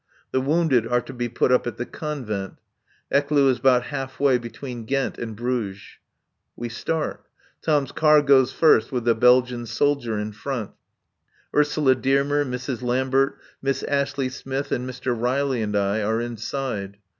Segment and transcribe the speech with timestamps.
[0.31, 2.55] The wounded are to be put up at the Convent.
[3.13, 5.97] Ecloo is about half way between Ghent and Bruges.
[6.55, 7.27] We start.
[7.61, 10.71] Tom's car goes first with the Belgian soldier in front.
[11.55, 12.81] Ursula Dearmer, Mrs.
[12.81, 15.15] Lambert, Miss Ashley Smith and Mr.
[15.15, 16.97] Riley and I are inside.